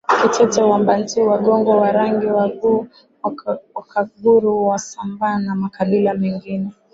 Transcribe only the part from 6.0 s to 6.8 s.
mengine